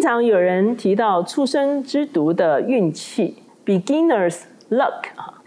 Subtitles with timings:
[0.00, 3.34] 经常有人提到出生之毒的运气
[3.66, 5.02] （beginner's luck）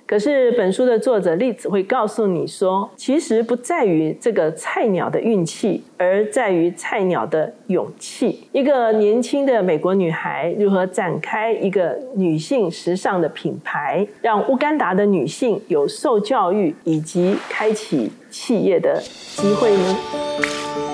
[0.06, 8.48] 可是本书的作者例子会告诉你说，其实不在于这个菜鸟的运气，而在于菜鸟的勇气。
[8.52, 20.93] 一个年轻的美国女孩如何展开一个女性时尚的品牌，让乌干达的女性有受教育以及开启企业的机会呢？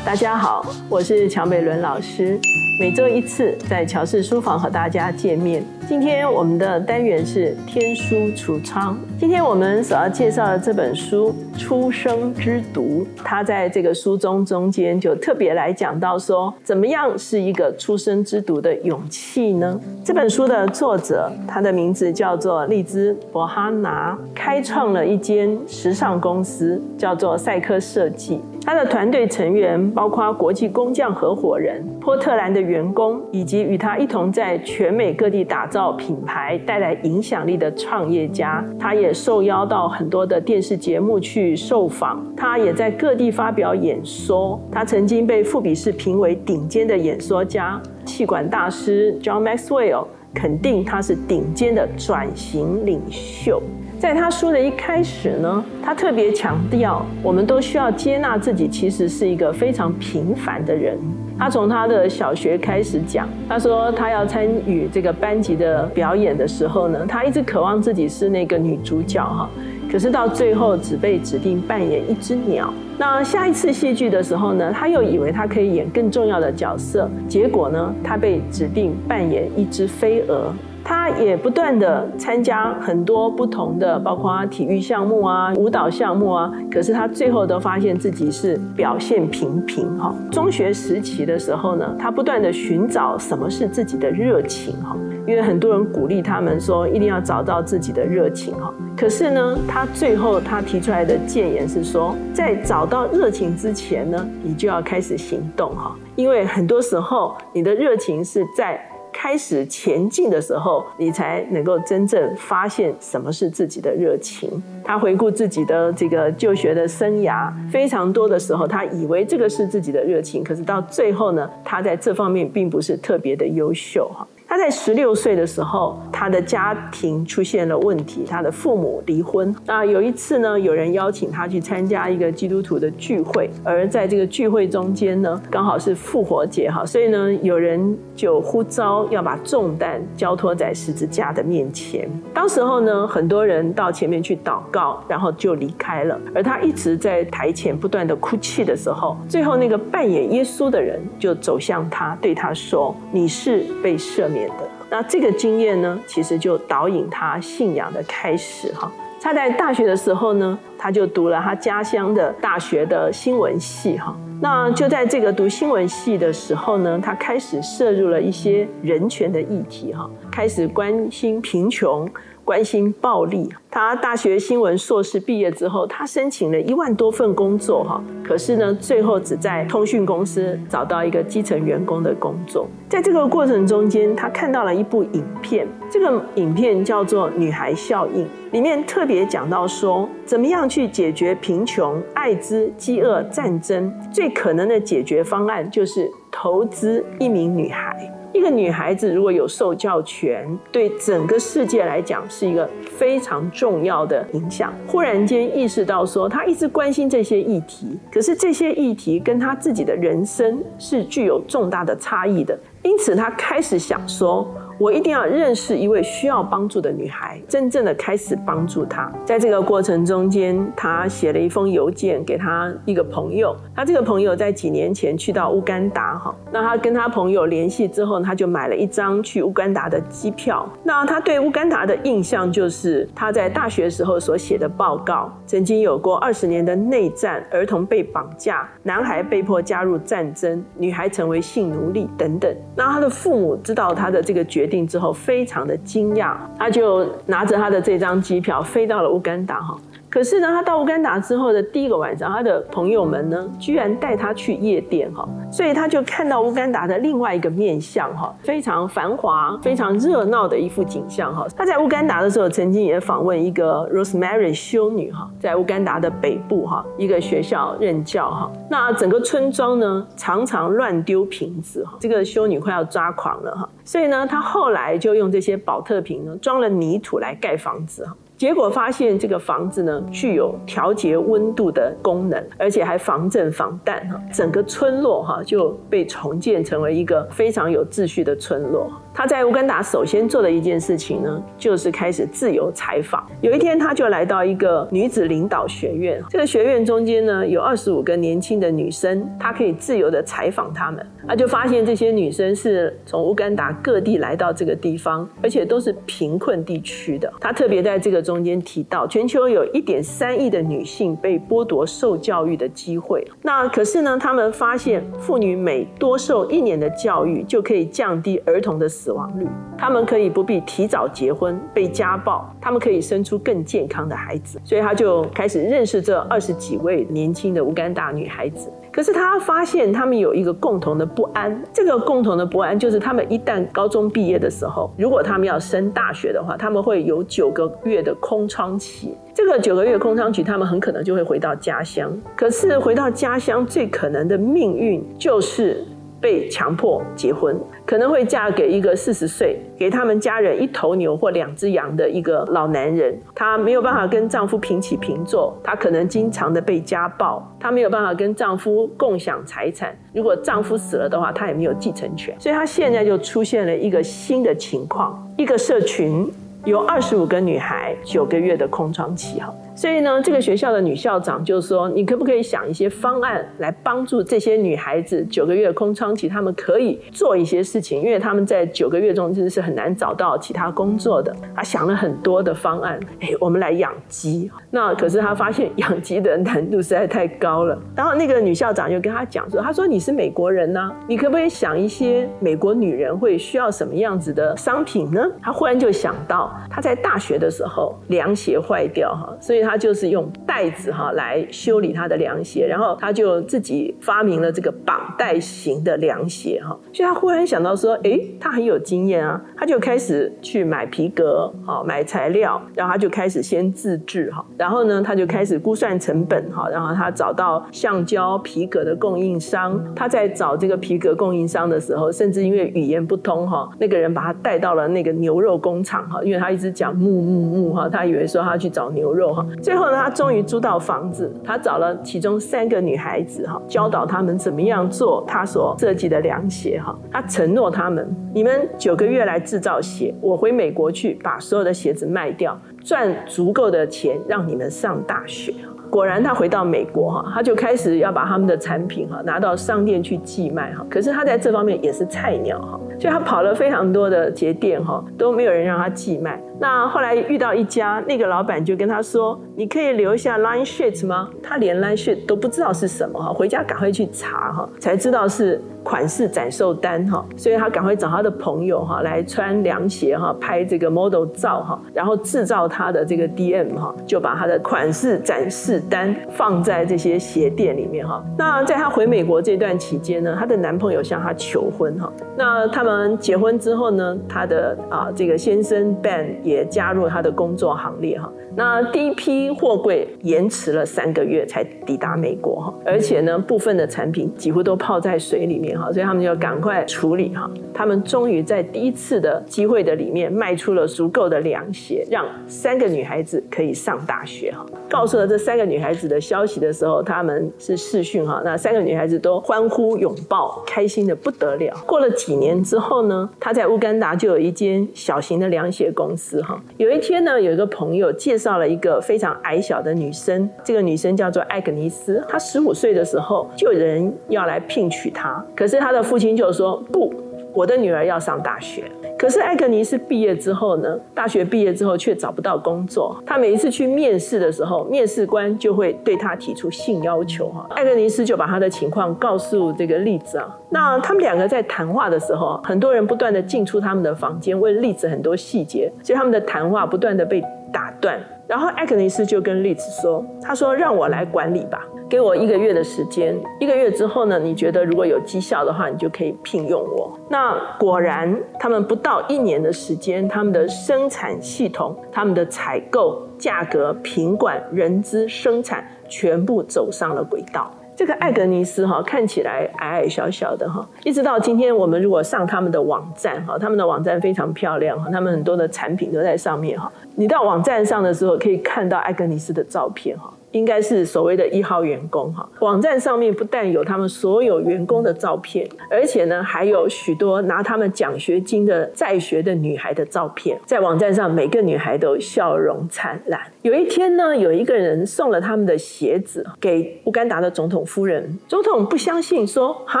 [0.12, 2.38] 大家好，我是乔美伦老师。
[2.78, 5.64] 每周一次在乔氏书房和大家见面。
[5.88, 8.94] 今天我们的单元是天书橱窗。
[9.18, 19.80] 今天我们所要介绍的这本书《出生之毒》，它在这个书中中间就特别来讲到说，怎么样是一个出生之毒的勇气呢？
[20.04, 28.42] 这本书的作者，他的名字叫做利兹·博哈拿，开创了一间时尚公司，叫做赛科设计。
[28.64, 38.64] 他的团队成员包括国际工匠合伙人、波特兰的员工，以及与他一同在全美各地打造品牌、带来影响力的创业家。
[38.78, 44.60] 他也受邀到很多的电视节目去受访，他也在各地发表演说。
[44.70, 53.60] 他曾经被富比士评为顶尖的演说家，气管大师 John Maxwell 肯定他是顶尖的转型领袖。
[54.02, 60.98] 在他书的一开始呢，他特别强调，我们都需要接纳自己，其实是一个非常平凡的人。
[61.38, 69.48] 他从他的小学开始讲，他说他要参与这个班级的表演的时候呢，他一直渴望自己是那个女主角哈，
[69.88, 72.74] 可是到最后只被指定扮演一只鸟。
[72.98, 80.52] 那下一次戏剧的时候呢，他又以为他可以演更重要的角色，结果呢，他被指定扮演一只飞蛾。
[80.84, 86.52] 他也不断的参加很多不同的，包括体育项目啊、舞蹈项目啊。
[86.70, 90.14] 可是他最后都发现自己是表现平平哈。
[90.30, 98.72] 中学时期的时候呢，他不断的寻找什么是自己的热情哈，因为很多人鼓励他们说一定要找到自己的热情哈。
[98.96, 108.80] 可是呢，他最后他提出来的谏言是说，在找到热情之前呢，你就要开始行动哈，因为很多时候你的热情是在。
[109.12, 114.50] 开始前进的时候，你才能够真正发现什么是自己的热情。
[114.84, 124.26] 他回顾自己的这个就学的生涯，非常多的时候，他以为这个是自己的热情，可是到最后呢，他在这方面并不是特别的优秀哈。
[124.52, 129.50] 他在十六岁的时候，他的家庭出现了问题，他的父母离婚。
[129.64, 142.06] 那有一次呢，有人邀请他去参加一个基督徒的聚会，而在这个聚会中间呢，刚好是复活节哈，所以呢，有人就呼召要把重担交托在十字架的面前。
[142.34, 154.41] 当时候呢，很多人到前面去祷告，然后就离开了，而他一直在台前不断的哭泣的时候，最后那个扮演耶稣的人就走向他，对他说：“你是被赦免。”
[154.90, 158.90] 那这个经验呢，其实就导引他信仰的开始哈。
[159.20, 164.16] 他在大学的时候呢，他就读了他家乡的大学的新闻系哈。
[164.42, 172.10] 那就在这个读新闻系的时候呢，他开始涉入了一些人权的议题哈，开始关心贫穷。
[172.44, 173.48] 关心暴力。
[173.70, 182.66] 他大学新闻硕士毕业之后，他申请了一万多份工作，哈，可是呢，最后只在通讯公司找到一个基层员工的工作。
[182.88, 198.12] 在这个过程中间，他看到了一部影片，这个影片叫做《女孩效应》，里面特别讲到说，怎么样去解决贫穷、艾滋、饥饿、战争，最可能的解决方案就是投资一名女孩。
[198.34, 202.66] 一个女孩子如果有受教权，对整个世界来讲是一个
[202.96, 204.72] 非常重要的影响。
[204.86, 214.48] 忽然间意识到说，她一直关心这些议题，可是这些议题跟她自己的人生是具有重大的差异的，因此她开始想说。
[214.78, 219.10] 我一定要认识一位需要帮助的女孩，真正的开始帮助她。
[219.24, 223.56] 在这个过程中间，他写了一封邮件给他一个朋友。
[223.74, 230.68] 他这个朋友在几年前去到乌干达，哈，那他跟他朋友联系之后，他就买了一张去乌干达的机票。
[230.82, 242.54] 那他对乌干达的印象就是他在大学时候所写的报告，曾经有过二十年的内战，儿童被绑架，男孩被迫加入战争，女孩成为性奴隶等等。
[242.76, 244.72] 那他的父母知道他的这个决决。
[244.72, 249.76] 定之后非常的惊讶，他就拿着他的这张机票飞到了乌干达哈。
[250.12, 261.46] 可是呢，他到乌干达之后的第一个晚上，他的朋友们呢，居然带他去夜店哈，所以他就看到乌干达的另外一个面相哈，非常繁华、非常热闹的一幅景象哈。
[261.56, 268.52] 他在乌干达的时候，曾经也访问一个 Rosemary 修女哈，在乌干达的北部哈一个学校任教哈。
[268.68, 273.66] 那整个村庄呢，常常乱丢瓶子哈，这个修女快要抓狂了哈。
[273.82, 278.14] 所以呢，他后来就用这些保特瓶呢，装了泥土来盖房子哈。
[278.42, 284.20] 结果发现这个房子呢，具有调节温度的功能，而且还防震防弹哈。
[284.32, 288.90] 整个村落哈就被重建成为一个非常有秩序的村落。
[289.14, 293.22] 他在乌干达首先做的一件事情呢，就是开始自由采访。
[293.42, 296.22] 有一天，他就来到一个女子领导学院。
[296.30, 301.06] 这个学院中间呢，有二十五个年轻的女生，他可以自由的采访她们。
[301.28, 307.32] 他就发现这些女生是从乌干达各地来到这个地方，而且都是贫困地区的。
[307.38, 313.24] 他特别在这个中间提到，全球有一点三亿的女性被剥夺受教育的机会。
[313.42, 318.88] 那可是呢，他们发现妇女每多受一年的教育，就可以降低儿童的。
[319.02, 328.72] 死亡率，他们可以不必提早结婚、被家暴，他们可以生出更健康的孩子，所以他就开始认识这二十几位年轻的乌干达女孩子。
[328.92, 339.16] 可是他发现他们有一个共同的不安，这个共同的不安就是他们一旦高中毕业的时候，如果他们要升大学的话，他们会有九个月的空窗期。
[339.34, 342.16] 这个九个月空窗期，他们很可能就会回到家乡。
[342.36, 345.84] 可是回到家乡，最可能的命运就是。
[346.22, 353.20] 被强迫结婚，可能会嫁给一个四十岁给他们家人一头牛或两只羊的一个老男人。
[353.34, 359.92] 她没有办法跟丈夫平起平坐，她可能经常的被家暴，她没有办法跟丈夫共享财产。
[360.14, 362.32] 如果丈夫死了的话，她也没有继承权。
[362.38, 366.30] 所以她现在就出现了一个新的情况：一个社群
[366.64, 369.52] 有二十五个女孩，九个月的空窗期，哈。
[369.82, 384.48] 所以呢，这个学校的女校长就说：“你可不可以想一些方案来帮助这些女孩子九个月空窗期，她们可以做一些事情，因为她们在九个月中真的是很难找到其他工作的。”她想了很多的方案，哎，我们来养鸡。
[384.70, 387.76] 那可是她发现养鸡的难度实在太高了。
[387.96, 399.60] 然后那个女校长就跟她讲说：“她说你是美国人呢，你可不可以想一些美国女人会需要什么样子的商品呢？”她忽然就想到，她在大学的时候凉鞋坏掉哈，所以。
[399.60, 406.78] 她他就是用带子哈来修理他的凉鞋，然后他就自己发明了这个绑带型的凉鞋哈。
[406.92, 419.82] 所以他忽然想到说，哎，他很有经验啊，他就开始去买皮革，好买材料，然后他就开始先自制哈，然后呢，他就开始估算成本哈，然后他找到橡胶皮革的供应商。
[419.96, 429.46] 他在找这个皮革供应商的时候，甚至因为语言不通哈，那个人把他带到了那个牛肉工厂哈，因为他一直讲木木木哈，他以为说他去找牛肉哈。
[429.60, 431.32] 最后呢，他终于租到房子。
[431.44, 436.96] 他找了其中三个女孩子哈，教导他们怎么样做他所设计的凉鞋哈。
[437.10, 445.52] 他承诺他们：你们九个月来制造鞋，我回美国去把所有的鞋子卖掉，赚足够的钱让你们上大学。
[445.90, 450.82] 果然，他回到美国哈，他就开始要把他们的产品哈拿到商店去寄卖哈。
[450.88, 456.42] 可是他在这方面也是菜鸟哈，所以他跑了非常多的节店哈，都没有人让他寄卖。
[456.62, 465.60] 那后来遇到一家，那个老板就跟他说：“你可以留下 line sheet 吗？”他连 line sheet 都不知道是什么哈，回家赶快去查哈，才知道是。
[465.84, 478.24] 款式展售单哈，所以他赶快找他的朋友哈来穿凉鞋哈，拍这个 model 照哈，然后制造他的这个 DM 哈，就把他的款式展示单放在这些鞋店里面哈。
[478.38, 482.12] 那在他回美国这段期间呢，他的男朋友向他求婚哈。
[482.38, 488.30] 那他们结婚之后呢，他的啊这个先生 Ben 也加入他的工作行列哈。
[488.54, 497.50] 那第一批货柜延迟了三个月才抵达美国哈，而且呢，部分的产品几乎都泡在水里面哈，所以他们就赶快处理哈。
[497.72, 504.66] 他们终于在第一次的机会的里面卖出了足够的凉鞋，让三个女孩子可以上大学哈。
[504.90, 511.74] 告诉了这三个女孩子的消息的时候，他们是视讯哈，那三个女孩子都欢呼拥抱，开心的不得了。
[511.86, 516.41] 过了几年之后呢，他在乌干达就有一间小型的凉鞋公司
[516.76, 522.24] 有一天呢，有一个朋友介绍了一个非常矮小的女生，这个女生叫做艾格尼斯。
[522.28, 527.12] 她十五岁的时候就有人要来聘娶她，可是她的父亲就说不，
[527.54, 528.84] 我的女儿要上大学。
[529.18, 530.98] 可是艾格尼斯毕业之后呢？
[531.14, 533.16] 大学毕业之后却找不到工作。
[533.24, 537.64] 他每一次去面试的时候，面试官就会对他提出性要求哈。
[537.70, 540.58] 艾格尼斯就把他的情况告诉这个栗子啊。
[540.70, 547.40] 那他们两个在谈话的时候，很多人不断的进出他们的房间，问栗子很多细节，所以他们的谈话不断的被
[547.72, 548.18] 打断。
[548.48, 553.34] 然后艾格尼斯就跟丽兹说：“他说让我来管理吧，给我一个月的时间。
[553.58, 567.70] 一个月之后呢，你觉得如果有绩效的话，你就可以聘用我。”那果然，他们不到一年的时间，他们的生产系统、他们的采购、价格、品管、人资、生产全部走上了轨道。
[567.96, 576.92] 这个艾格尼斯哈看起来矮矮小小的哈，一直到今天我们如果上他们的网站哈，他们的网站非常漂亮哈，他们很多的产品都在上面哈。
[577.16, 580.30] 你到网站上的时候可以看到艾格尼斯的照片哈。
[580.52, 593.40] 应该是所谓的一号员工哈，网站上面不但有他们所有员工的照片，而且呢还有许多拿他们奖学金的在学的女孩的照片，在网站上每个女孩都笑容灿烂。
[593.62, 600.00] 有一天呢，有一个人送了他们的鞋子给乌干达的总统夫人，总统不相信说哈，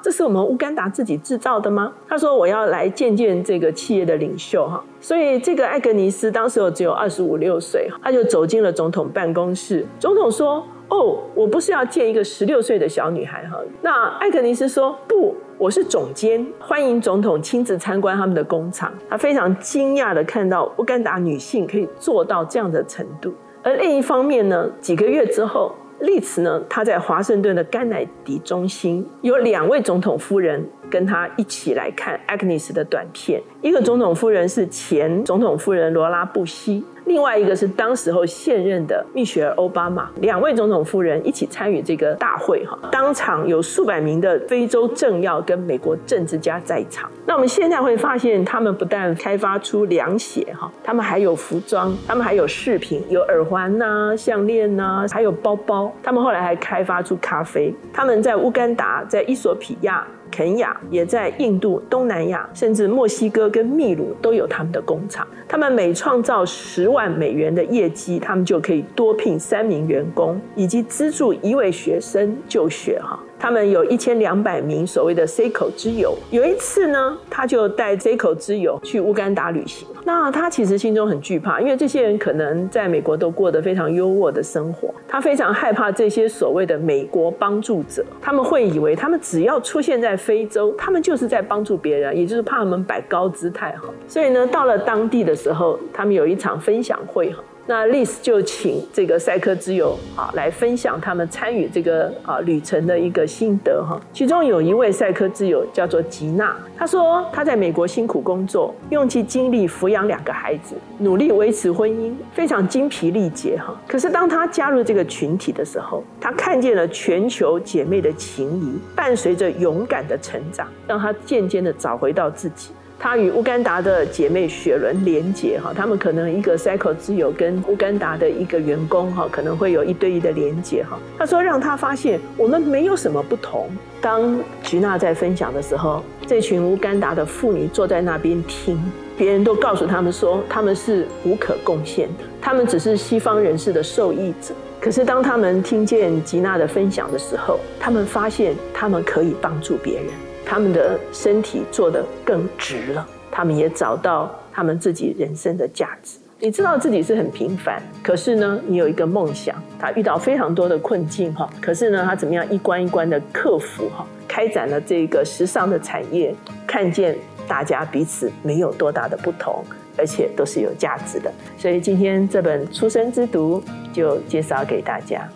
[0.00, 1.92] 这是我们乌干达自己制造的吗？
[2.08, 4.82] 他说我要来见见这个企业的领袖哈。
[5.02, 9.84] 所以这个艾格尼斯当时只有二十五六岁，他就走进了总统办公室。
[10.00, 23.32] 总统说：“哦，我不是要见一个十六岁的小女孩哈。”那艾格尼斯说：“不，我是总监，欢迎总统亲自参观他们的工厂。”他非常惊讶的看到乌干达女性可以做到这样的程度。
[23.62, 25.72] 而另一方面呢，几个月之后。
[26.00, 33.42] 利茨呢，他在华盛顿的甘乃迪中心有两位总统夫人跟他一起来看 Agnes 的短片。
[33.62, 36.84] 一个总统夫人是前总统夫人罗拉布希。
[37.06, 47.10] 另外一个是当时候现任的蜜雪儿奥巴马，两位总统夫人一起参与这个大会哈，当场有数百名的非洲政要跟美国政治家在场。
[47.24, 55.92] 那我们现在会发现，他们不但开发出凉鞋哈，他们还有服装，他们还有饰品，有耳环呐、项链呐，还有包包。
[56.02, 57.72] 他们后来还开发出咖啡。
[57.92, 60.06] 他们在乌干达，在伊索比亚。
[60.30, 65.26] 肯亚也在印度、东南亚，甚至墨西哥跟秘鲁都有他们的工厂。
[65.48, 73.00] 他们每创造十万美元的业绩，他们就可以多聘三名员工，以及资助一位学生就学。
[73.00, 73.18] 哈。
[73.38, 76.16] 他们有一千两百名所谓的 C 口之友。
[76.30, 79.86] 有一次呢，他就带 C 口之友去乌干达旅行。
[80.04, 84.94] 那他其实心中很惧怕，因为这些人可能在美国都过得非常优渥的生活。
[85.08, 93.88] 他非常害怕这些所谓的美国帮助者，他们会以为他们只要出现在非洲，他们就是在帮助别人，也就是怕他们摆高姿态哈。
[94.06, 97.42] 所以呢，到了当地的时候，他们有一场分享会哈。
[97.68, 104.00] 那丽斯就请这个赛克之友啊来分享他们参与这个啊旅程的一个心得哈。
[104.12, 113.74] 其中有一位赛克之友叫做吉娜，她说她在美国辛苦工作，用尽精力抚养两个孩子，努力维持婚姻，非常精疲力竭哈。
[113.88, 122.70] 可是当她加入这个群体的时候，她看见了全球姐妹的情谊，伴随着勇敢的成长，让她渐渐的找回到自己。
[122.98, 130.98] 他与乌干达的姐妹雪伦连结哈，他们可能一个 cycle 之友跟乌干达的一个员工哈，可能会有一对一的连结哈。
[131.18, 133.68] 他说让他发现我们没有什么不同。
[134.00, 138.80] 当吉娜在分享的时候，这群乌干达的妇女坐在那边听，
[139.16, 144.54] 别人都告诉他们说他们是无可贡献的，他们只是西方人士的受益者。
[144.80, 150.04] 可是当他们听见吉娜的分享的时候，他们发现他们可以帮助别人。
[150.46, 156.18] 他们的身体做得更直了，他们也找到他们自己人生的价值。
[156.38, 159.56] 你知道自己是很平凡，可是呢，你有一个梦想。
[159.78, 166.32] 他遇到非常多的困境哈，可是呢，他怎么样一关一关的克服哈，开展了这个时尚的产业，
[166.66, 167.16] 看见
[167.48, 169.64] 大家彼此没有多大的不同，
[169.96, 171.32] 而且都是有价值的。
[171.58, 173.60] 所以今天这本《出生之读》
[173.94, 175.26] 就介绍给大家。